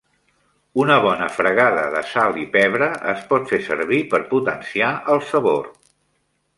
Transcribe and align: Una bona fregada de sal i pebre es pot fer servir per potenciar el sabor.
Una 0.83 0.95
bona 1.07 1.27
fregada 1.35 1.83
de 1.97 2.01
sal 2.13 2.41
i 2.45 2.47
pebre 2.57 2.89
es 3.13 3.23
pot 3.35 3.47
fer 3.53 3.63
servir 3.71 4.03
per 4.15 4.25
potenciar 4.35 4.93
el 5.17 5.27
sabor. 5.33 5.75